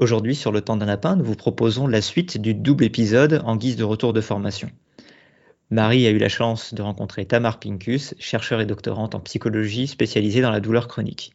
[0.00, 3.54] Aujourd'hui, sur le temps d'un lapin, nous vous proposons la suite du double épisode en
[3.54, 4.70] guise de retour de formation.
[5.68, 10.40] Marie a eu la chance de rencontrer Tamar Pincus, chercheur et doctorante en psychologie spécialisée
[10.40, 11.34] dans la douleur chronique.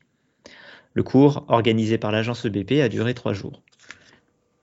[0.95, 3.61] Le cours, organisé par l'agence EBP, a duré trois jours.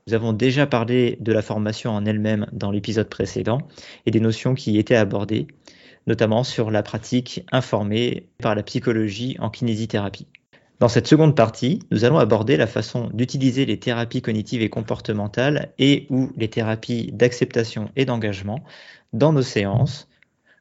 [0.09, 3.69] Nous avons déjà parlé de la formation en elle-même dans l'épisode précédent
[4.05, 5.46] et des notions qui y étaient abordées,
[6.09, 10.27] notamment sur la pratique informée par la psychologie en kinésithérapie.
[10.83, 15.72] Dans cette seconde partie, nous allons aborder la façon d'utiliser les thérapies cognitives et comportementales
[15.79, 18.58] et ou les thérapies d'acceptation et d'engagement
[19.13, 20.08] dans nos séances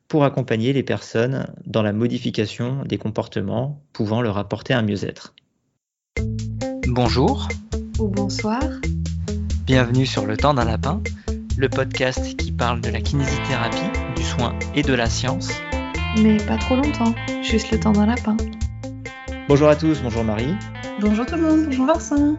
[0.07, 5.33] pour accompagner les personnes dans la modification des comportements pouvant leur apporter un mieux-être.
[6.87, 7.47] Bonjour.
[7.97, 8.61] Ou bonsoir.
[9.65, 11.01] Bienvenue sur Le Temps d'un Lapin,
[11.57, 15.49] le podcast qui parle de la kinésithérapie, du soin et de la science.
[16.21, 18.37] Mais pas trop longtemps, juste le temps d'un lapin.
[19.51, 20.55] Bonjour à tous, bonjour Marie.
[21.01, 22.37] Bonjour tout le monde, bonjour Vincent.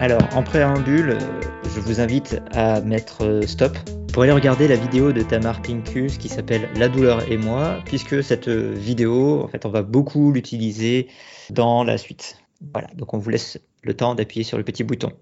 [0.00, 1.40] Alors, en préambule, euh,
[1.74, 3.76] je vous invite à mettre euh, stop
[4.14, 8.24] pour aller regarder la vidéo de Tamar Pincus qui s'appelle La douleur et moi, puisque
[8.24, 11.08] cette euh, vidéo, en fait, on va beaucoup l'utiliser
[11.50, 12.38] dans la suite.
[12.72, 15.12] Voilà, donc on vous laisse le temps d'appuyer sur le petit bouton.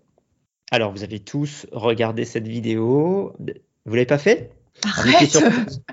[0.70, 3.32] Alors, vous avez tous regardé cette vidéo.
[3.84, 4.52] Vous l'avez pas fait?
[4.84, 5.42] Arrête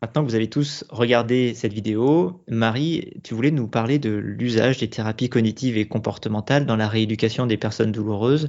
[0.00, 4.78] Maintenant que vous avez tous regardé cette vidéo, Marie, tu voulais nous parler de l'usage
[4.78, 8.48] des thérapies cognitives et comportementales dans la rééducation des personnes douloureuses,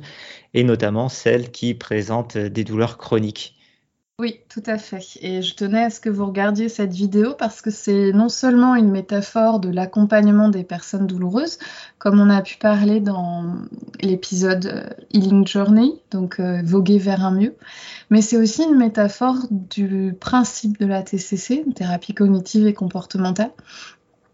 [0.53, 3.58] et notamment celles qui présentent des douleurs chroniques.
[4.19, 5.17] Oui, tout à fait.
[5.21, 8.75] Et je tenais à ce que vous regardiez cette vidéo parce que c'est non seulement
[8.75, 11.57] une métaphore de l'accompagnement des personnes douloureuses,
[11.99, 13.55] comme on a pu parler dans
[14.01, 17.55] l'épisode euh, Healing Journey, donc euh, voguer vers un mieux,
[18.09, 23.51] mais c'est aussi une métaphore du principe de la TCC, thérapie cognitive et comportementale,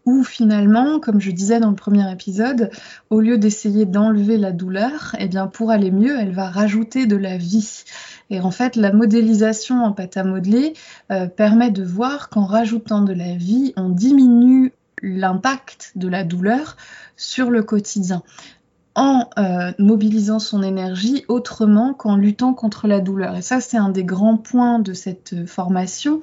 [0.06, 2.70] où finalement, comme je disais dans le premier épisode,
[3.10, 7.16] au lieu d'essayer d'enlever la douleur, eh bien pour aller mieux, elle va rajouter de
[7.16, 7.84] la vie.
[8.30, 10.74] Et en fait, la modélisation en pâte à modeler
[11.10, 14.72] euh, permet de voir qu'en rajoutant de la vie, on diminue
[15.02, 16.76] l'impact de la douleur
[17.16, 18.22] sur le quotidien
[18.96, 23.36] en euh, mobilisant son énergie autrement qu'en luttant contre la douleur.
[23.36, 26.20] Et ça, c'est un des grands points de cette euh, formation,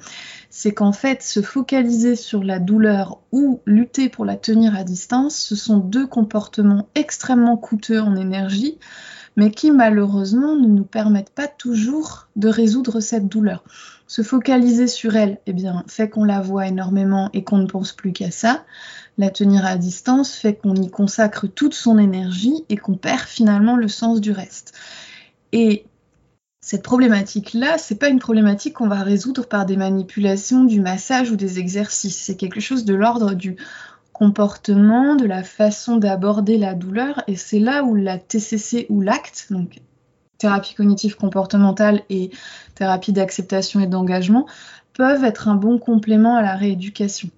[0.50, 5.36] c'est qu'en fait, se focaliser sur la douleur ou lutter pour la tenir à distance,
[5.36, 8.76] ce sont deux comportements extrêmement coûteux en énergie,
[9.36, 13.62] mais qui malheureusement ne nous permettent pas toujours de résoudre cette douleur.
[14.14, 17.92] Se focaliser sur elle, eh bien, fait qu'on la voit énormément et qu'on ne pense
[17.92, 18.64] plus qu'à ça.
[19.18, 23.74] La tenir à distance fait qu'on y consacre toute son énergie et qu'on perd finalement
[23.74, 24.72] le sens du reste.
[25.50, 25.84] Et
[26.60, 31.36] cette problématique-là, c'est pas une problématique qu'on va résoudre par des manipulations, du massage ou
[31.36, 32.22] des exercices.
[32.22, 33.56] C'est quelque chose de l'ordre du
[34.12, 37.24] comportement, de la façon d'aborder la douleur.
[37.26, 39.80] Et c'est là où la TCC ou l'acte, donc
[40.44, 42.30] thérapie cognitive comportementale et
[42.74, 44.46] thérapie d'acceptation et d'engagement,
[44.92, 47.30] peuvent être un bon complément à la rééducation.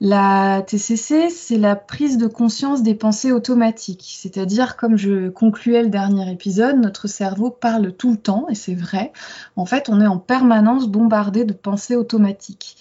[0.00, 4.16] La TCC, c'est la prise de conscience des pensées automatiques.
[4.18, 8.74] C'est-à-dire, comme je concluais le dernier épisode, notre cerveau parle tout le temps, et c'est
[8.74, 9.12] vrai.
[9.54, 12.76] En fait, on est en permanence bombardé de pensées automatiques.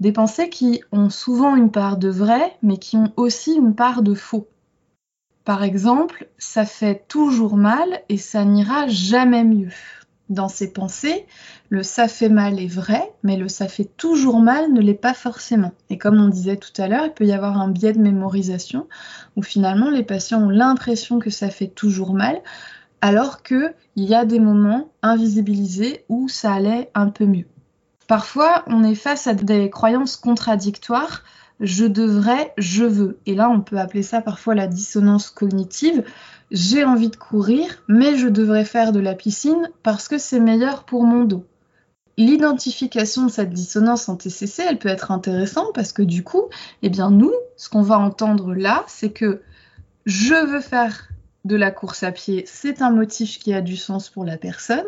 [0.00, 4.00] Des pensées qui ont souvent une part de vrai, mais qui ont aussi une part
[4.02, 4.48] de faux.
[5.48, 9.72] Par exemple, ça fait toujours mal et ça n'ira jamais mieux.
[10.28, 11.24] Dans ces pensées,
[11.70, 15.14] le ça fait mal est vrai, mais le ça fait toujours mal ne l'est pas
[15.14, 15.72] forcément.
[15.88, 18.88] Et comme on disait tout à l'heure, il peut y avoir un biais de mémorisation
[19.36, 22.42] où finalement les patients ont l'impression que ça fait toujours mal,
[23.00, 27.46] alors qu'il y a des moments invisibilisés où ça allait un peu mieux.
[28.06, 31.22] Parfois, on est face à des croyances contradictoires.
[31.60, 33.18] Je devrais, je veux.
[33.26, 36.04] Et là, on peut appeler ça parfois la dissonance cognitive.
[36.50, 40.84] J'ai envie de courir, mais je devrais faire de la piscine parce que c'est meilleur
[40.84, 41.44] pour mon dos.
[42.16, 46.44] L'identification de cette dissonance en TCC, elle peut être intéressante parce que du coup,
[46.82, 49.42] eh bien nous, ce qu'on va entendre là, c'est que
[50.04, 51.08] je veux faire
[51.44, 54.84] de la course à pied, c'est un motif qui a du sens pour la personne.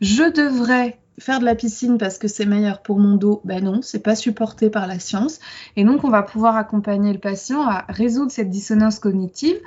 [0.00, 3.82] Je devrais faire de la piscine parce que c'est meilleur pour mon dos, ben non,
[3.82, 5.40] c'est pas supporté par la science.
[5.76, 9.60] Et donc, on va pouvoir accompagner le patient à résoudre cette dissonance cognitive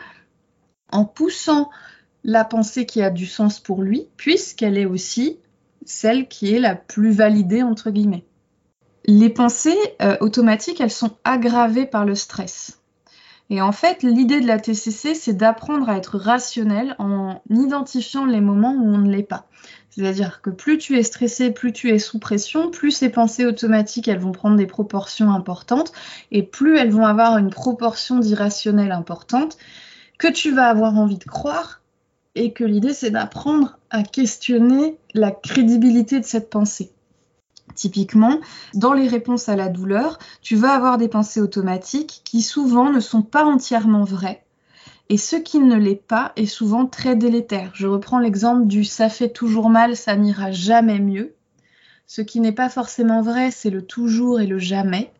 [0.91, 1.69] en poussant
[2.23, 5.39] la pensée qui a du sens pour lui, puisqu'elle est aussi
[5.85, 8.25] celle qui est la plus validée, entre guillemets.
[9.05, 12.79] Les pensées euh, automatiques, elles sont aggravées par le stress.
[13.51, 18.41] Et en fait, l'idée de la TCC, c'est d'apprendre à être rationnel en identifiant les
[18.41, 19.47] moments où on ne l'est pas.
[19.95, 24.09] C'est-à-dire que plus tu es stressé, plus tu es sous pression, plus ces pensées automatiques,
[24.09, 25.93] elles vont prendre des proportions importantes
[26.31, 29.57] et plus elles vont avoir une proportion d'irrationnel importante.
[30.17, 31.81] que tu vas avoir envie de croire
[32.35, 36.91] et que l'idée c'est d'apprendre à questionner la crédibilité de cette pensée.
[37.73, 38.39] Typiquement,
[38.73, 43.01] dans les réponses à la douleur, tu vas avoir des pensées automatiques qui souvent ne
[43.01, 44.44] sont pas entièrement vraies.
[45.09, 47.71] Et ce qui ne l'est pas est souvent très délétère.
[47.75, 51.35] Je reprends l'exemple du ça fait toujours mal, ça n'ira jamais mieux.
[52.07, 55.11] Ce qui n'est pas forcément vrai, c'est le toujours et le jamais.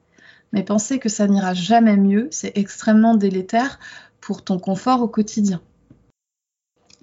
[0.54, 3.80] Mais penser que ça n'ira jamais mieux, c'est extrêmement délétère
[4.22, 5.62] pour ton confort au quotidien.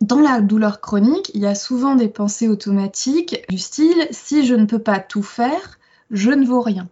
[0.01, 4.55] Dans la douleur chronique, il y a souvent des pensées automatiques du style si je
[4.57, 5.79] ne peux pas tout faire,
[6.11, 6.89] je ne vaux rien.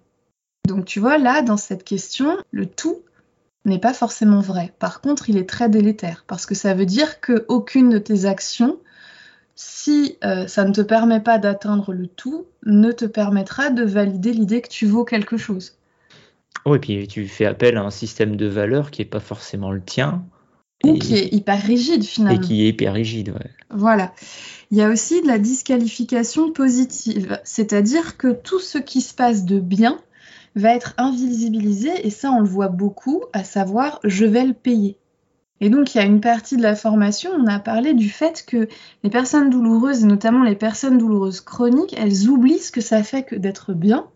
[0.69, 3.01] Donc tu vois, là, dans cette question, le tout
[3.71, 4.73] n'est pas forcément vrai.
[4.79, 8.79] Par contre, il est très délétère parce que ça veut dire qu'aucune de tes actions,
[9.55, 14.33] si euh, ça ne te permet pas d'atteindre le tout, ne te permettra de valider
[14.33, 15.79] l'idée que tu vaux quelque chose.
[16.67, 19.71] Oui, et puis tu fais appel à un système de valeurs qui n'est pas forcément
[19.71, 20.25] le tien.
[20.85, 22.41] Ou qui est hyper rigide finalement.
[22.41, 23.51] Et qui est hyper rigide, ouais.
[23.71, 24.13] Voilà.
[24.71, 29.45] Il y a aussi de la disqualification positive, c'est-à-dire que tout ce qui se passe
[29.45, 30.01] de bien
[30.57, 34.97] va être invisibilisé, et ça on le voit beaucoup, à savoir je vais le payer.
[35.61, 38.45] Et donc il y a une partie de la formation, on a parlé du fait
[38.47, 38.69] que
[39.03, 43.25] les personnes douloureuses, et notamment les personnes douloureuses chroniques, elles oublient ce que ça fait
[43.25, 44.07] que d'être bien,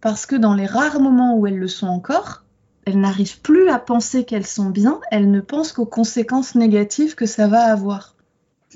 [0.00, 2.44] parce que dans les rares moments où elles le sont encore,
[2.86, 7.26] elles n'arrivent plus à penser qu'elles sont bien, elles ne pensent qu'aux conséquences négatives que
[7.26, 8.16] ça va avoir.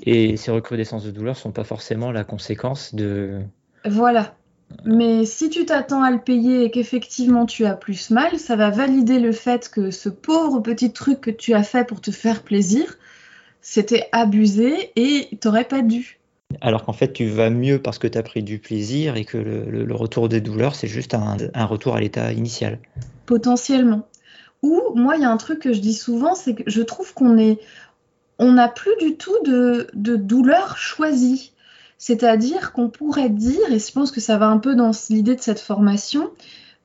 [0.03, 3.41] Et ces recrudescences de douleur sont pas forcément la conséquence de.
[3.85, 4.35] Voilà.
[4.83, 8.69] Mais si tu t'attends à le payer et qu'effectivement tu as plus mal, ça va
[8.69, 12.43] valider le fait que ce pauvre petit truc que tu as fait pour te faire
[12.43, 12.97] plaisir,
[13.61, 16.19] c'était abusé et t'aurais pas dû.
[16.61, 19.37] Alors qu'en fait, tu vas mieux parce que tu as pris du plaisir et que
[19.37, 22.79] le, retour des douleurs, c'est juste un, retour à l'état initial.
[23.25, 24.07] Potentiellement.
[24.61, 27.13] Ou moi, il y a un truc que je dis souvent, c'est que je trouve
[27.13, 27.59] qu'on est,
[28.39, 31.51] on n'a plus du tout de, de douleur choisie.
[31.97, 35.41] C'est-à-dire qu'on pourrait dire, et je pense que ça va un peu dans l'idée de
[35.41, 36.29] cette formation,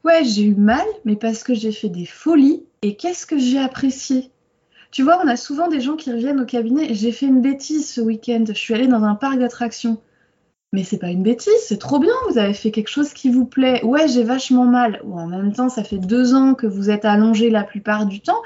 [0.04, 3.58] ouais, j'ai eu mal, mais parce que j'ai fait des folies, et qu'est-ce que j'ai
[3.58, 4.30] apprécié?
[4.90, 6.94] Tu vois, on a souvent des gens qui reviennent au cabinet.
[6.94, 8.44] J'ai fait une bêtise ce week-end.
[8.48, 9.98] Je suis allée dans un parc d'attractions.
[10.72, 12.12] Mais c'est pas une bêtise, c'est trop bien.
[12.28, 13.84] Vous avez fait quelque chose qui vous plaît.
[13.84, 15.00] Ouais, j'ai vachement mal.
[15.04, 18.20] Ou en même temps, ça fait deux ans que vous êtes allongé la plupart du
[18.20, 18.40] temps.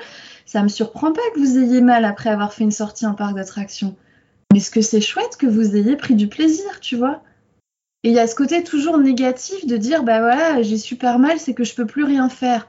[0.45, 3.35] Ça me surprend pas que vous ayez mal après avoir fait une sortie en parc
[3.35, 3.95] d'attractions.
[4.53, 7.23] Mais ce que c'est chouette que vous ayez pris du plaisir, tu vois.
[8.03, 11.39] Et il y a ce côté toujours négatif de dire bah voilà, j'ai super mal,
[11.39, 12.69] c'est que je peux plus rien faire.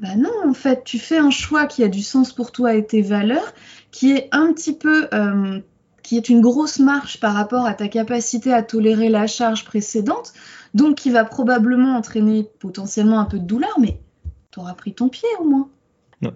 [0.00, 2.84] Bah non, en fait, tu fais un choix qui a du sens pour toi et
[2.84, 3.54] tes valeurs,
[3.90, 5.60] qui est un petit peu, euh,
[6.02, 10.34] qui est une grosse marche par rapport à ta capacité à tolérer la charge précédente,
[10.74, 14.00] donc qui va probablement entraîner potentiellement un peu de douleur, mais
[14.50, 15.70] tu auras pris ton pied au moins.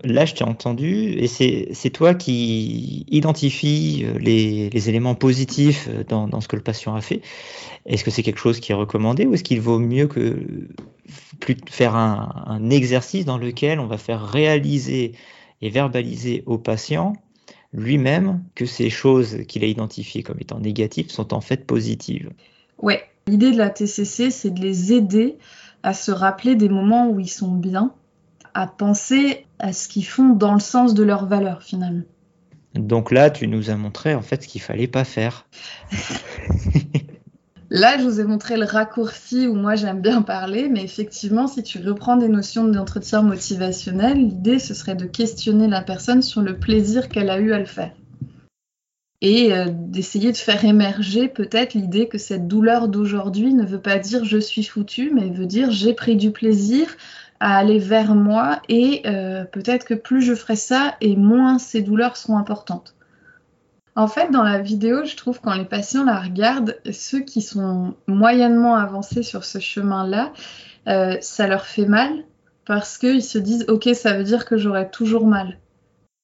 [0.05, 6.41] Là, je t'ai entendu, et c'est toi qui identifie euh, les, éléments positifs euh, dans,
[6.43, 7.23] ce que le patient a fait.
[7.87, 10.39] Est-ce que c'est quelque chose qui est recommandé ou est-ce qu'il vaut mieux que
[11.41, 15.13] plus faire un, exercice dans lequel on va faire réaliser
[15.63, 17.15] et verbaliser au patient
[17.73, 22.31] lui-même que ces choses qu'il a identifiées comme étant négatives sont en fait positives?
[22.83, 25.39] Ouais, l'idée de la TCC, c'est de les aider
[25.83, 27.95] à se rappeler des moments où ils sont bien
[28.53, 32.03] à penser à ce qu'ils font dans le sens de leurs valeurs finalement.
[32.75, 35.47] Donc là, tu nous as montré en fait ce qu'il fallait pas faire.
[37.71, 41.63] là, je vous ai montré le raccourci où moi j'aime bien parler, mais effectivement, si
[41.63, 46.59] tu reprends des notions d'entretien motivationnel, l'idée ce serait de questionner la personne sur le
[46.59, 47.93] plaisir qu'elle a eu à le faire.
[49.23, 53.99] Et euh, d'essayer de faire émerger peut-être l'idée que cette douleur d'aujourd'hui ne veut pas
[53.99, 56.87] dire je suis foutu, mais veut dire j'ai pris du plaisir
[57.41, 61.81] à aller vers moi et euh, peut-être que plus je ferai ça et moins ces
[61.81, 62.95] douleurs seront importantes.
[63.97, 67.95] En fait, dans la vidéo, je trouve quand les patients la regardent, ceux qui sont
[68.07, 70.33] moyennement avancés sur ce chemin-là,
[70.87, 72.25] euh, ça leur fait mal
[72.67, 75.59] parce qu'ils se disent ok, ça veut dire que j'aurai toujours mal.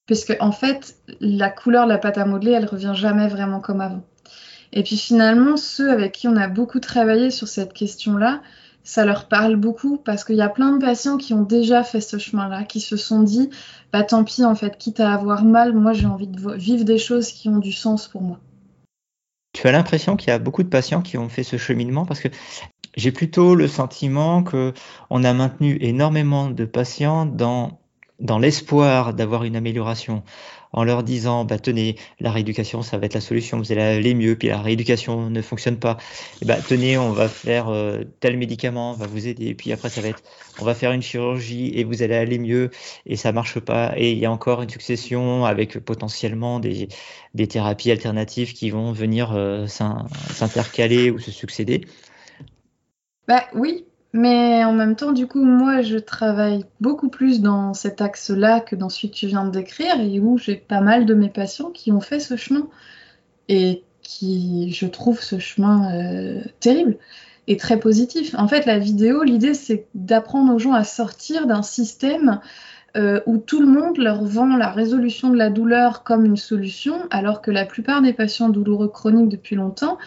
[0.06, 3.80] Puisque en fait, la couleur de la pâte à modeler, elle revient jamais vraiment comme
[3.80, 4.04] avant.
[4.72, 8.42] Et puis finalement, ceux avec qui on a beaucoup travaillé sur cette question-là,
[8.86, 12.00] ça leur parle beaucoup parce qu'il y a plein de patients qui ont déjà fait
[12.00, 13.50] ce chemin-là, qui se sont dit,
[13.92, 16.96] bah tant pis en fait, quitte à avoir mal, moi j'ai envie de vivre des
[16.96, 18.38] choses qui ont du sens pour moi.
[19.52, 22.06] Tu as l'impression qu'il y a beaucoup de patients qui ont fait ce cheminement?
[22.06, 22.28] Parce que
[22.96, 24.72] j'ai plutôt le sentiment que
[25.10, 27.80] on a maintenu énormément de patients dans
[28.20, 30.22] dans l'espoir d'avoir une amélioration
[30.72, 34.14] en leur disant bah tenez la rééducation ça va être la solution vous allez aller
[34.14, 35.96] mieux puis la rééducation ne fonctionne pas.
[36.42, 40.00] Et bah tenez on va faire euh, tel médicament va vous aider puis après ça
[40.00, 40.22] va être
[40.60, 42.70] on va faire une chirurgie et vous allez aller mieux
[43.04, 43.92] et ça marche pas.
[43.96, 46.88] Et il y a encore une succession avec potentiellement des,
[47.34, 51.82] des thérapies alternatives qui vont venir euh, s'intercaler ou se succéder.
[53.28, 53.84] Bah oui
[54.16, 58.74] mais en même temps, du coup, moi, je travaille beaucoup plus dans cet axe-là que
[58.74, 61.70] dans celui que tu viens de décrire, et où j'ai pas mal de mes patients
[61.70, 62.68] qui ont fait ce chemin,
[63.48, 66.96] et qui, je trouve, ce chemin euh, terrible
[67.46, 68.34] et très positif.
[68.38, 72.40] En fait, la vidéo, l'idée, c'est d'apprendre aux gens à sortir d'un système
[72.96, 77.06] euh, où tout le monde leur vend la résolution de la douleur comme une solution,
[77.10, 79.98] alors que la plupart des patients douloureux chroniques depuis longtemps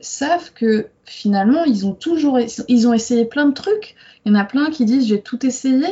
[0.00, 2.38] savent que finalement, ils ont toujours
[2.68, 3.96] ils ont essayé plein de trucs.
[4.24, 5.86] Il y en a plein qui disent j'ai tout essayé,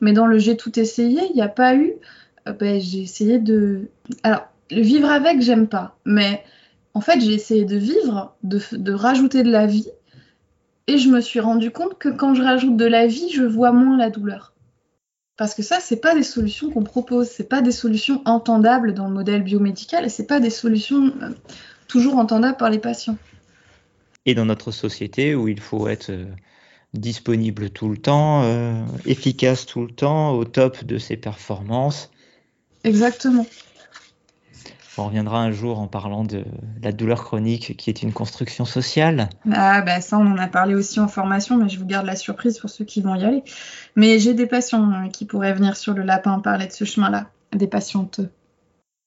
[0.00, 1.94] mais dans le j'ai tout essayé, il n'y a pas eu.
[2.46, 3.88] Euh, ben, j'ai essayé de.
[4.22, 6.44] Alors, vivre avec, j'aime pas, mais
[6.94, 9.88] en fait, j'ai essayé de vivre, de rajouter de la vie,
[10.86, 13.72] et je me suis rendu compte que quand je rajoute de la vie, je vois
[13.72, 14.52] moins la douleur.
[15.36, 19.06] Parce que ça, c'est pas des solutions qu'on propose, c'est pas des solutions entendables dans
[19.06, 21.30] le modèle biomédical et c'est pas des solutions euh,
[21.88, 23.18] toujours entendables par les patients.
[24.24, 26.24] Et dans notre société où il faut être euh,
[26.94, 32.10] disponible tout le temps, euh, efficace tout le temps, au top de ses performances.
[32.84, 33.46] Exactement.
[34.98, 36.44] On reviendra un jour en parlant de
[36.82, 39.28] la douleur chronique qui est une construction sociale.
[39.52, 42.16] Ah bah ça on en a parlé aussi en formation, mais je vous garde la
[42.16, 43.42] surprise pour ceux qui vont y aller.
[43.94, 47.26] Mais j'ai des patients euh, qui pourraient venir sur le lapin parler de ce chemin-là,
[47.52, 48.20] des patientes.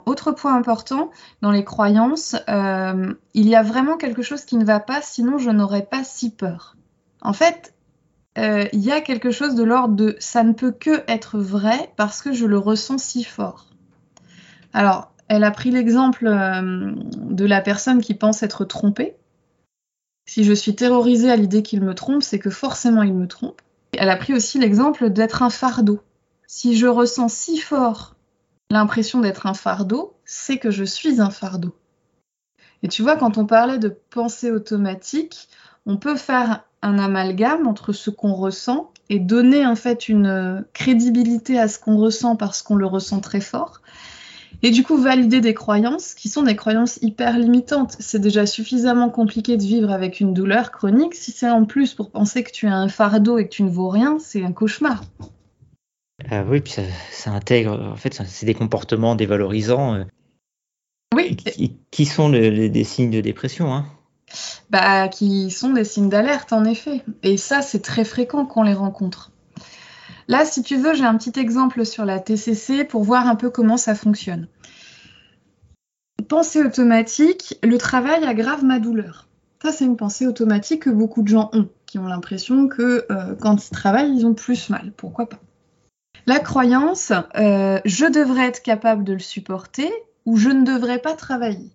[0.06, 4.66] Autre point important, dans les croyances, euh, il y a vraiment quelque chose qui ne
[4.66, 6.76] va pas, sinon je n'aurais pas si peur.
[7.22, 7.74] En fait,
[8.38, 11.92] euh, il y a quelque chose de l'ordre de ça ne peut que être vrai
[11.98, 13.66] parce que je le ressens si fort.
[14.72, 16.94] Alors, elle a pris l'exemple euh,
[17.30, 19.16] de la personne qui pense être trompée.
[20.28, 23.62] Si je suis terrorisée à l'idée qu'il me trompe, c'est que forcément il me trompe.
[23.94, 26.00] Elle a pris aussi l'exemple d'être un fardeau.
[26.48, 28.16] Si je ressens si fort
[28.72, 31.76] l'impression d'être un fardeau, c'est que je suis un fardeau.
[32.82, 35.48] Et tu vois, quand on parlait de pensée automatique,
[35.86, 41.60] on peut faire un amalgame entre ce qu'on ressent et donner en fait une crédibilité
[41.60, 43.82] à ce qu'on ressent parce qu'on le ressent très fort,
[44.62, 47.96] et du coup, valider des croyances qui sont des croyances hyper limitantes.
[48.00, 51.16] C'est déjà suffisamment compliqué de vivre avec une douleur chronique.
[51.16, 53.70] Si c'est en plus pour penser que tu as un fardeau et que tu ne
[53.70, 55.04] vaux rien, c'est un cauchemar.
[56.30, 56.74] Ah oui, puis
[57.12, 59.96] ça, intègre, en fait, c'est des comportements dévalorisants.
[59.96, 60.04] Euh,
[61.16, 61.38] oui.
[61.92, 63.86] Qui, sont des signes de dépression, hein
[64.70, 67.02] bah, Qui sont des signes d'alerte, en effet.
[67.24, 69.32] Et ça, c'est très fréquent qu'on les rencontre.
[70.30, 73.50] Là, si tu veux, j'ai un petit exemple sur la TCC pour voir un peu
[73.50, 74.48] comment ça fonctionne.
[76.28, 79.28] Pensée automatique, le travail aggrave ma douleur.
[79.64, 83.34] Ça, c'est une pensée automatique que beaucoup de gens ont, qui ont l'impression que euh,
[83.42, 84.94] quand ils travaillent, ils ont plus mal.
[84.96, 85.40] Pourquoi pas?
[86.28, 89.90] La croyance, euh, je devrais être capable de le supporter
[90.26, 91.72] ou je ne devrais pas travailler.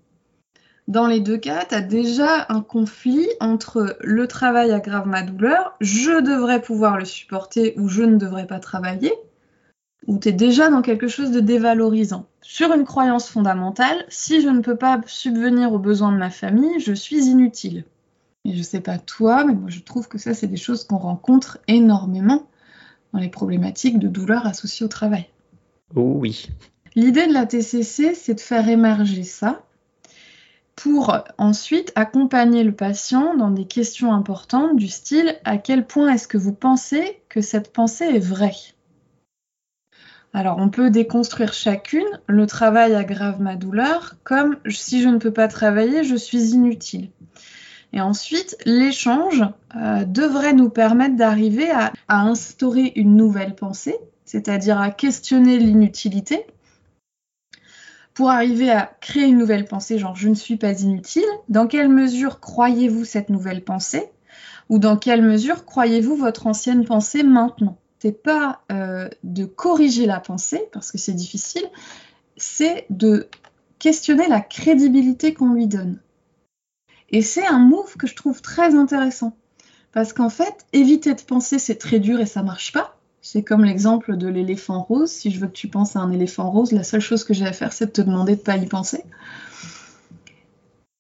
[0.87, 5.77] Dans les deux cas, tu as déjà un conflit entre le travail aggrave ma douleur,
[5.81, 9.13] je devrais pouvoir le supporter ou je ne devrais pas travailler,
[10.07, 12.27] ou tu es déjà dans quelque chose de dévalorisant.
[12.43, 16.79] Sur une croyance fondamentale, si je ne peux pas subvenir aux besoins de ma famille,
[16.81, 17.85] je suis inutile.
[18.45, 20.99] Et je sais pas toi, mais moi je trouve que ça, c'est des choses qu'on
[20.99, 22.47] rencontre énormément
[23.15, 25.31] dans les problématiques de douleur associées au travail.
[25.97, 26.51] Oh oui.
[26.95, 29.63] L'idée de la TCC, c'est de faire émerger ça
[30.77, 36.29] pour ensuite accompagner le patient dans des questions importantes du style à quel point est-ce
[36.29, 38.75] que vous pensez que cette pensée est vraie?
[40.33, 42.03] Alors, on peut déconstruire chacune.
[42.27, 47.11] Le travail aggrave ma douleur, comme si je ne peux pas travailler, je suis inutile.
[47.93, 49.45] Et ensuite, l'échange
[49.77, 56.45] euh, devrait nous permettre d'arriver à, instaurer une nouvelle pensée, c'est-à-dire à questionner l'inutilité,
[58.15, 61.89] pour arriver à créer une nouvelle pensée, genre je ne suis pas inutile, dans quelle
[61.89, 64.09] mesure croyez-vous cette nouvelle pensée?
[64.71, 67.77] Ou dans quelle mesure croyez-vous votre ancienne pensée maintenant?
[67.99, 71.65] C'est pas euh, de corriger la pensée parce que c'est difficile,
[72.37, 73.29] c'est de
[73.79, 76.01] questionner la crédibilité qu'on lui donne.
[77.11, 79.37] Et c'est un move que je trouve très intéressant
[79.93, 82.94] parce qu'en fait, éviter de penser c'est très dur et ça marche pas.
[83.27, 85.11] C'est comme l'exemple de l'éléphant rose.
[85.11, 87.47] Si je veux que tu penses à un éléphant rose, la seule chose que j'ai
[87.47, 89.03] à faire, c'est de te demander de ne pas y penser.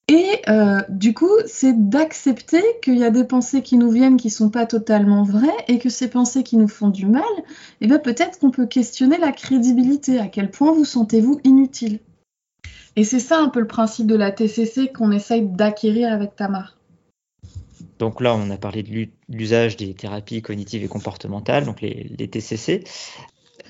[0.08, 4.30] Et euh, du coup, c'est d'accepter qu'il y a des pensées qui nous viennent qui
[4.30, 7.22] sont pas totalement vraies et que ces pensées qui nous font du mal,
[7.82, 10.18] eh bien peut-être qu'on peut questionner la crédibilité.
[10.18, 12.00] À quel point vous sentez-vous inutile?
[12.96, 16.74] Et c'est ça un peu le principe de la TCC qu'on essaye d'acquérir avec Tamar.
[18.04, 22.84] Donc là, on a parlé de l'usage des thérapies cognitives et comportementales, donc les, TCC.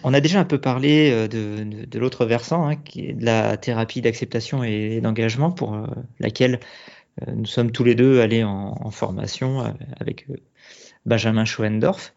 [0.02, 4.64] On a déjà un peu parlé euh, de, l'autre versant, hein, de la thérapie d'acceptation
[4.64, 5.86] et d'engagement, pour euh,
[6.18, 6.58] laquelle
[7.22, 10.26] euh, nous sommes tous les deux allés en, formation avec
[11.06, 12.12] Benjamin Schoendorf.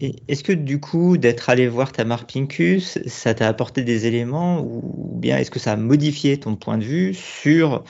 [0.00, 5.18] Est-ce que du coup, d'être allé voir Tamar Pincus, ça t'a apporté des éléments ou
[5.18, 7.84] bien est-ce que ça a modifié ton point de vue sur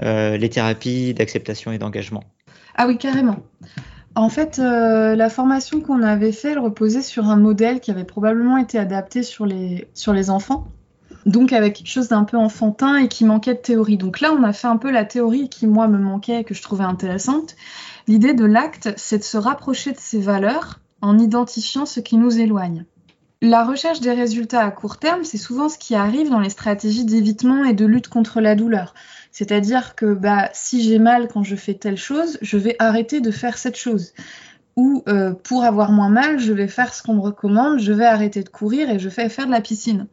[0.00, 2.24] les thérapies d'acceptation et d'engagement?
[2.76, 3.38] Ah oui, carrément.
[4.14, 8.04] En fait, euh, la formation qu'on avait fait, elle reposait sur un modèle qui avait
[8.04, 10.68] probablement été adapté sur les, sur les enfants.
[11.26, 13.96] Donc avec quelque chose d'un peu enfantin et qui manquait de théorie.
[13.96, 16.54] Donc là, on a fait un peu la théorie qui, moi, me manquait et que
[16.54, 17.56] je trouvais intéressante.
[18.08, 22.38] L'idée de l'acte, c'est de se rapprocher de ses valeurs en identifiant ce qui nous
[22.38, 22.84] éloigne.
[23.42, 27.04] La recherche des résultats à court terme, c'est souvent ce qui arrive dans les stratégies
[27.04, 28.94] d'évitement et de lutte contre la douleur.
[29.38, 33.30] C'est-à-dire que bah, si j'ai mal quand je fais telle chose, je vais arrêter de
[33.30, 34.14] faire cette chose.
[34.76, 38.06] Ou euh, pour avoir moins mal, je vais faire ce qu'on me recommande, je vais
[38.06, 40.06] arrêter de courir et je vais faire de la piscine.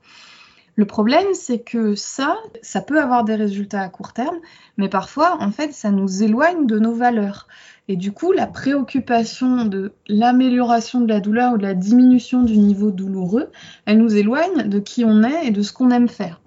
[0.75, 4.35] Le problème, c'est que ça, ça peut avoir des résultats à court terme,
[4.75, 7.47] mais parfois, en fait, ça nous éloigne de nos valeurs.
[7.87, 12.57] Et du coup, la préoccupation de l'amélioration de la douleur ou de la diminution du
[12.57, 13.51] niveau douloureux,
[13.85, 16.41] elle nous éloigne de qui on est et de ce qu'on aime faire.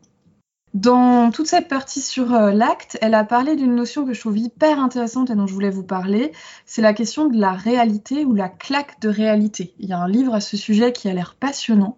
[0.76, 4.36] Dans toute cette partie sur euh, l'acte, elle a parlé d'une notion que je trouve
[4.36, 6.32] hyper intéressante et dont je voulais vous parler.
[6.66, 9.72] C'est la question de la réalité ou la claque de réalité.
[9.78, 11.96] Il y a un livre à ce sujet qui a l'air passionnant.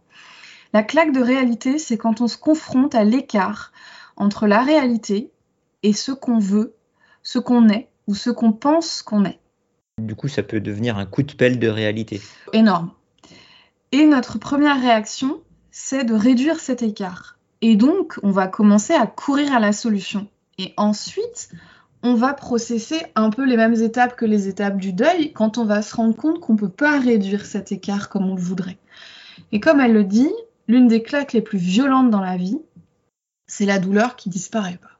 [0.72, 3.72] La claque de réalité, c'est quand on se confronte à l'écart
[4.16, 5.32] entre la réalité
[5.82, 6.76] et ce qu'on veut,
[7.24, 9.40] ce qu'on est ou ce qu'on pense qu'on est.
[10.00, 12.22] Du coup, ça peut devenir un coup de pelle de réalité.
[12.52, 12.92] Énorme.
[13.90, 15.40] Et notre première réaction,
[15.72, 20.28] c'est de réduire cet écart et donc, on va commencer à courir à la solution.
[20.58, 21.50] Et ensuite,
[22.02, 25.64] on va processer un peu les mêmes étapes que les étapes du deuil quand on
[25.64, 28.78] va se rendre compte qu'on ne peut pas réduire cet écart comme on le voudrait.
[29.50, 30.30] Et comme elle le dit,
[30.68, 32.60] l'une des claques les plus violentes dans la vie,
[33.46, 34.98] c'est la douleur qui disparaît pas.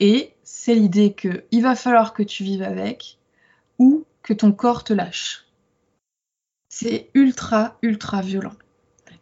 [0.00, 3.18] Et c'est l'idée qu'il va falloir que tu vives avec
[3.78, 5.46] ou que ton corps te lâche.
[6.68, 8.54] C'est ultra, ultra violent.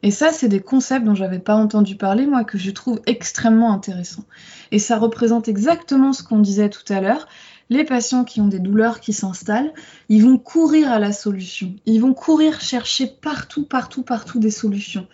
[0.02, 3.72] Et ça, c'est des concepts dont j'avais pas entendu parler, moi, que je trouve extrêmement
[3.72, 4.24] intéressants.
[4.72, 7.28] Et ça représente exactement ce qu'on disait tout à l'heure.
[7.68, 9.72] Les patients qui ont des douleurs qui s'installent,
[10.08, 11.74] ils vont courir à la solution.
[11.86, 15.06] Ils vont courir chercher partout, partout, partout des solutions.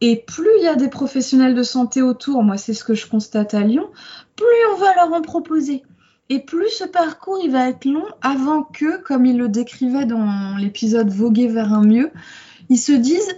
[0.00, 3.06] Et plus il y a des professionnels de santé autour, moi c'est ce que je
[3.06, 3.88] constate à Lyon,
[4.34, 5.84] plus on va leur en proposer.
[6.28, 10.56] Et plus ce parcours il va être long avant que, comme il le décrivait dans
[10.56, 12.10] l'épisode Voguer vers un mieux,
[12.68, 13.36] ils se disent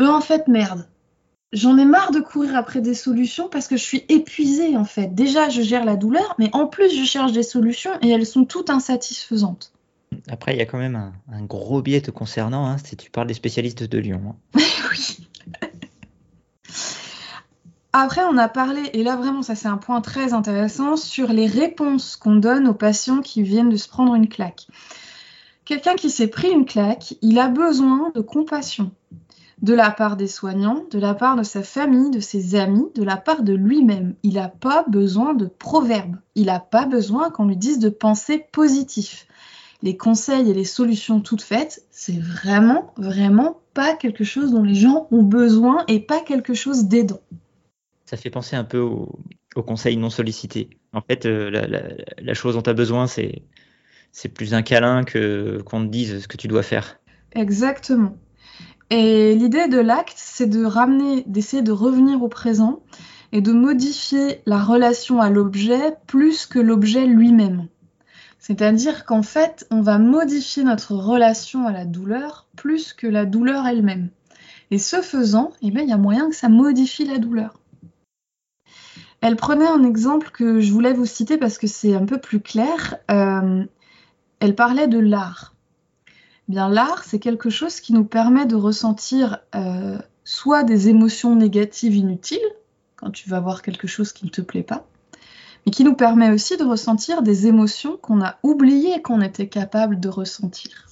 [0.00, 0.88] eux, en fait, merde.
[1.52, 5.14] J'en ai marre de courir après des solutions parce que je suis épuisée en fait.
[5.14, 8.44] Déjà, je gère la douleur, mais en plus, je cherche des solutions et elles sont
[8.44, 9.72] toutes insatisfaisantes.
[10.28, 13.28] Après, il y a quand même un, gros biais te concernant, hein, si tu parles
[13.28, 14.36] des spécialistes de Lyon.
[14.54, 14.60] Hein.
[14.90, 15.28] oui.
[17.94, 21.46] Après, on a parlé, et là vraiment, ça c'est un point très intéressant, sur les
[21.46, 24.66] réponses qu'on donne aux patients qui viennent de se prendre une claque.
[25.64, 28.90] Quelqu'un qui s'est pris une claque, il a besoin de compassion
[29.62, 33.02] de la part des soignants, de la part de sa famille, de ses amis, de
[33.02, 34.14] la part de lui-même.
[34.22, 36.16] Il n'a pas besoin de proverbes.
[36.34, 39.26] Il n'a pas besoin qu'on lui dise de penser positif.
[39.82, 44.74] Les conseils et les solutions toutes faites, c'est vraiment, vraiment pas quelque chose dont les
[44.74, 47.20] gens ont besoin et pas quelque chose d'aidant.
[48.06, 49.18] Ça fait penser un peu aux
[49.58, 50.70] au conseils non sollicités.
[50.92, 51.50] En fait, euh,
[52.18, 53.42] la, chose dont tu as besoin, c'est
[54.34, 57.00] plus un câlin que qu'on te dise ce que tu dois faire.
[57.34, 58.16] Exactement.
[58.90, 62.80] Et l'idée de l'acte, c'est de ramener, d'essayer de revenir au présent
[63.32, 67.68] et de modifier la relation à l'objet plus que l'objet lui-même.
[68.38, 73.66] C'est-à-dire qu'en fait, on va modifier notre relation à la douleur plus que la douleur
[73.66, 74.08] elle-même.
[74.70, 77.60] Et ce faisant, eh bien, il y a moyen que ça modifie la douleur.
[79.20, 82.40] Elle prenait un exemple que je voulais vous citer parce que c'est un peu plus
[82.40, 82.96] clair.
[83.10, 83.64] Euh,
[84.40, 85.54] elle parlait de l'art
[86.48, 92.38] l'art, c'est quelque chose qui nous permet de ressentir euh, soit des émotions négatives inutiles,
[92.96, 94.86] quand tu vas voir quelque chose qui ne te plaît pas,
[95.64, 100.00] mais qui nous permet aussi de ressentir des émotions qu'on a oubliées qu'on était capable
[100.00, 100.86] de ressentir.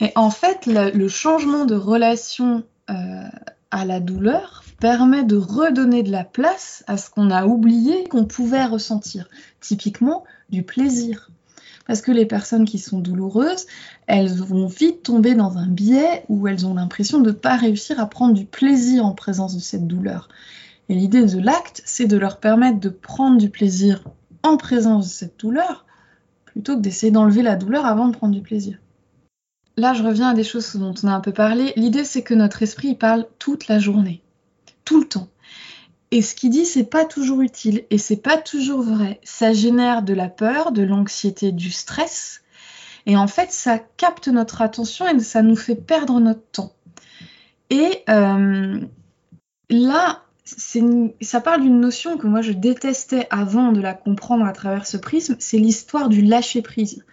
[0.00, 3.28] Et en fait, le, changement de relation euh,
[3.70, 8.26] à la douleur permet de redonner de la place à ce qu'on a oublié qu'on
[8.26, 9.28] pouvait ressentir,
[9.60, 11.30] typiquement du plaisir.
[11.86, 13.66] Parce que les personnes qui sont douloureuses,
[14.06, 18.00] elles vont vite tomber dans un biais où elles ont l'impression de ne pas réussir
[18.00, 20.28] à prendre du plaisir en présence de cette douleur.
[20.88, 24.04] Et l'idée de l'acte, c'est de leur permettre de prendre du plaisir
[24.42, 25.84] en présence de cette douleur,
[26.44, 28.78] plutôt que d'essayer d'enlever la douleur avant de prendre du plaisir.
[29.76, 31.72] Là, je reviens à des choses dont on a un peu parlé.
[31.76, 34.22] L'idée, c'est que notre esprit parle toute la journée,
[34.84, 35.28] tout le temps.
[36.10, 39.20] Et ce qu'il dit, c'est pas toujours utile et c'est pas toujours vrai.
[39.24, 42.42] Ça génère de la peur, de l'anxiété, du stress.
[43.06, 46.72] Et en fait, ça capte notre attention et ça nous fait perdre notre temps.
[47.70, 48.80] Et euh,
[49.70, 50.22] là,
[51.20, 54.96] ça parle d'une notion que moi je détestais avant de la comprendre à travers ce
[54.96, 57.04] prisme, c'est l'histoire du lâcher prise.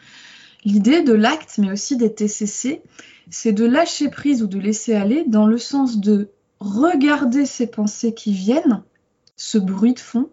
[0.65, 2.81] L'idée de l'acte, mais aussi des TCC,
[3.29, 6.29] c'est de lâcher prise ou de laisser aller dans le sens de
[6.63, 8.83] regarder ces pensées qui viennent,
[9.35, 10.29] ce bruit de fond,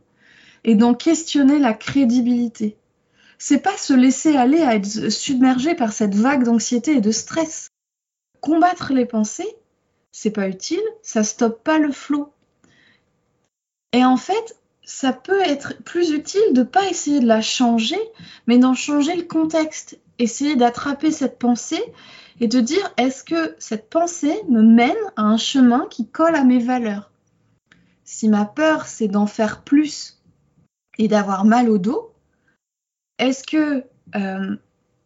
[0.64, 2.76] et d'en questionner la crédibilité.
[3.38, 7.68] C'est pas se laisser aller à être submergé par cette vague d'anxiété et de stress.
[8.40, 9.56] Combattre les pensées,
[10.12, 12.32] c'est pas utile, ça stoppe pas le flot.
[13.92, 18.00] Et en fait, ça peut être plus utile de pas essayer de la changer,
[18.46, 19.98] mais d'en changer le contexte.
[20.18, 21.82] Essayer d'attraper cette pensée
[22.40, 26.44] et de dire est-ce que cette pensée me mène à un chemin qui colle à
[26.44, 27.10] mes valeurs?
[28.04, 30.20] Si ma peur, c'est d'en faire plus
[30.98, 32.12] et d'avoir mal au dos,
[33.18, 33.84] est-ce que
[34.16, 34.56] euh,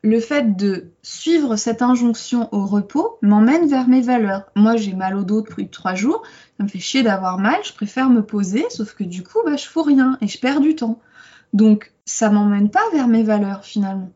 [0.03, 4.45] le fait de suivre cette injonction au repos m'emmène vers mes valeurs?
[4.55, 6.23] Moi, j'ai mal au dos depuis trois jours,
[6.57, 9.57] ça me fait chier d'avoir mal, je préfère me poser, sauf que du coup, bah,
[9.57, 11.01] je fous rien et je perds du temps.
[11.53, 14.13] Donc, ça m'emmène pas vers mes valeurs finalement.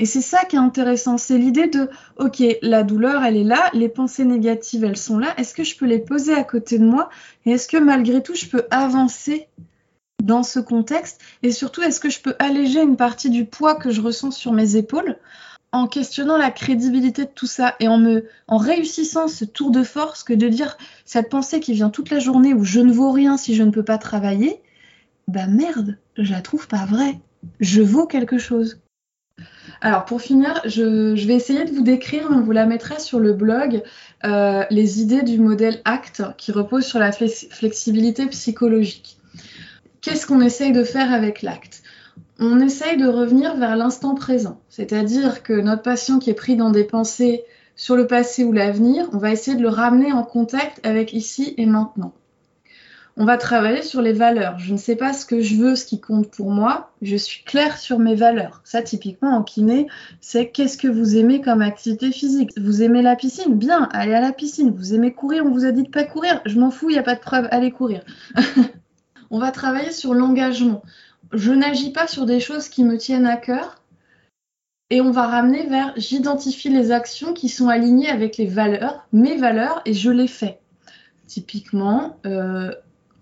[0.00, 3.68] Et c'est ça qui est intéressant, c'est l'idée de, ok, la douleur, elle est là,
[3.74, 6.86] les pensées négatives, elles sont là, est-ce que je peux les poser à côté de
[6.86, 7.10] moi
[7.44, 9.48] Et est-ce que malgré tout, je peux avancer
[10.22, 13.90] dans ce contexte Et surtout, est-ce que je peux alléger une partie du poids que
[13.90, 15.18] je ressens sur mes épaules
[15.70, 20.32] en questionnant la crédibilité de tout ça et en réussissant ce tour de force que
[20.32, 23.54] de dire cette pensée qui vient toute la journée où je ne vaux rien si
[23.54, 24.62] je ne peux pas travailler,
[25.28, 27.20] bah merde, je la trouve pas vraie.
[27.60, 28.80] Je vaux quelque chose.
[29.82, 33.32] Alors pour finir, je, vais essayer de vous décrire, on vous la mettra sur le
[33.32, 33.82] blog,
[34.24, 39.16] euh, les idées du modèle ACT qui repose sur la flexibilité psychologique.
[40.02, 41.82] Qu'est-ce qu'on essaye de faire avec l'acte
[42.38, 46.70] On essaye de revenir vers l'instant présent, c'est-à-dire que notre patient qui est pris dans
[46.70, 50.86] des pensées sur le passé ou l'avenir, on va essayer de le ramener en contact
[50.86, 52.12] avec ici et maintenant
[53.16, 54.58] on va travailler sur les valeurs.
[54.58, 56.92] Je ne sais pas ce que je veux, ce qui compte pour moi.
[57.02, 58.60] Je suis claire sur mes valeurs.
[58.64, 59.88] Ça, typiquement, en kiné,
[60.20, 63.58] c'est qu'est-ce que vous aimez comme activité physique Vous aimez la piscine?
[63.58, 64.70] Bien, allez à la piscine.
[64.70, 65.44] Vous aimez courir?
[65.44, 67.20] On vous a dit de pas courir Je m'en fous, il n'y a pas de
[67.20, 68.02] preuve, allez courir.
[69.30, 70.82] on va travailler sur l'engagement.
[71.32, 73.82] Je n'agis pas sur des choses qui me tiennent à cœur.
[74.92, 79.36] Et on va ramener vers j'identifie les actions qui sont alignées avec les valeurs, mes
[79.36, 80.58] valeurs, et je les fais.
[81.28, 82.72] Typiquement, euh,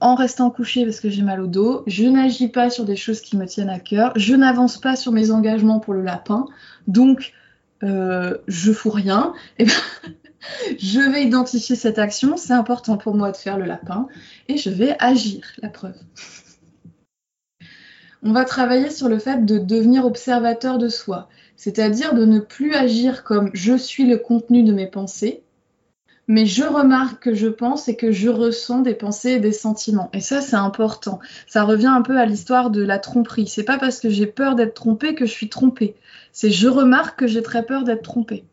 [0.00, 3.20] en restant couché parce que j'ai mal au dos, je n'agis pas sur des choses
[3.20, 6.46] qui me tiennent à cœur, je n'avance pas sur mes engagements pour le lapin,
[6.86, 7.32] donc
[7.82, 9.72] euh, je fous rien, eh ben,
[10.78, 14.08] je vais identifier cette action, c'est important pour moi de faire le lapin,
[14.48, 15.96] et je vais agir, la preuve.
[18.22, 22.74] On va travailler sur le fait de devenir observateur de soi, c'est-à-dire de ne plus
[22.74, 25.42] agir comme je suis le contenu de mes pensées,
[26.28, 30.10] mais je remarque que je pense et que je ressens des pensées et des sentiments.
[30.12, 31.20] Et ça, c'est important.
[31.46, 33.48] Ça revient un peu à l'histoire de la tromperie.
[33.48, 35.96] C'est pas parce que j'ai peur d'être trompée que je suis trompée.
[36.32, 38.44] C'est je remarque que j'ai très peur d'être trompée.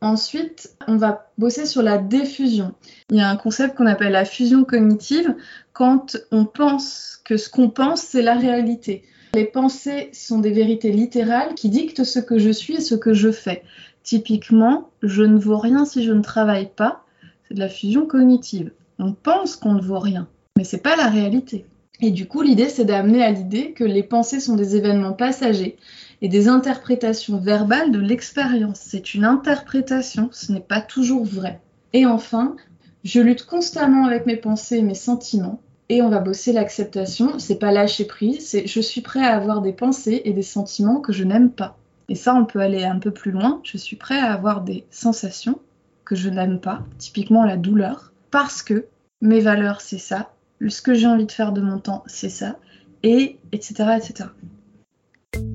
[0.00, 2.74] Ensuite, on va bosser sur la diffusion.
[3.10, 5.34] Il y a un concept qu'on appelle la fusion cognitive
[5.72, 9.04] quand on pense que ce qu'on pense, c'est la réalité.
[9.34, 13.14] Les pensées sont des vérités littérales qui dictent ce que je suis et ce que
[13.14, 13.62] je fais.
[14.02, 17.03] Typiquement, je ne vaux rien si je ne travaille pas
[17.46, 18.72] c'est de la fusion cognitive.
[18.98, 21.66] On pense qu'on ne vaut rien, mais c'est pas la réalité.
[22.00, 25.76] Et du coup, l'idée, c'est d'amener à l'idée que les pensées sont des événements passagers
[26.22, 28.80] et des interprétations verbales de l'expérience.
[28.82, 31.60] C'est une interprétation, ce n'est pas toujours vrai.
[31.92, 32.56] Et enfin,
[33.04, 35.60] je lutte constamment avec mes pensées et mes sentiments.
[35.88, 37.38] Et on va bosser l'acceptation.
[37.38, 41.00] C'est pas lâcher prise, c'est je suis prêt à avoir des pensées et des sentiments
[41.00, 41.76] que je n'aime pas.
[42.08, 43.60] Et ça, on peut aller un peu plus loin.
[43.62, 45.58] Je suis prêt à avoir des sensations
[46.04, 48.86] que je n'aime pas, typiquement la douleur, parce que
[49.20, 50.32] mes valeurs, c'est ça,
[50.66, 52.56] ce que j'ai envie de faire de mon temps, c'est ça,
[53.02, 53.98] et etc.
[53.98, 54.28] etc.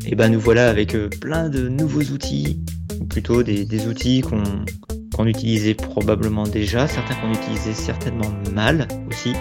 [0.06, 2.60] Et ben nous voilà avec euh, plein de nouveaux outils,
[3.00, 9.34] ou plutôt des, outils qu'on utilisait probablement déjà, certains qu'on utilisait certainement mal aussi,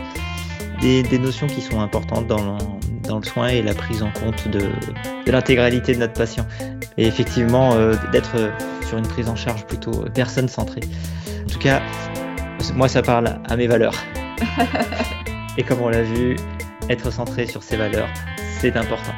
[0.80, 4.48] des, notions qui sont importantes dans le, dans le, soin et la prise en compte
[4.48, 6.46] de, de l'intégralité de notre patient.
[6.96, 8.36] Et effectivement, euh, d'être
[8.88, 10.80] sur une prise en charge plutôt personne centrée.
[11.44, 11.82] En tout cas,
[12.74, 13.94] moi, ça parle à mes valeurs.
[15.58, 16.36] et comme on l'a vu,
[16.88, 18.08] être centré sur ses valeurs,
[18.60, 19.12] c'est important.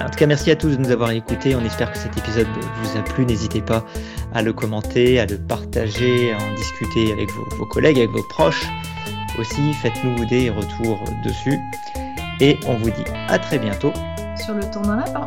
[0.00, 1.54] En tout cas, merci à tous de nous avoir écoutés.
[1.54, 2.46] On espère que cet épisode
[2.82, 3.26] vous a plu.
[3.26, 3.84] N'hésitez pas
[4.32, 8.66] à le commenter, à le partager, à en discuter avec vos, collègues, avec vos proches.
[9.38, 11.58] Aussi, faites-nous des retours dessus.
[12.40, 13.92] Et on vous dit à très bientôt.
[14.42, 15.26] Sur le tour d'un lapin.